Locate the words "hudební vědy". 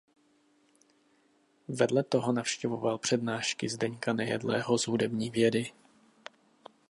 4.87-5.71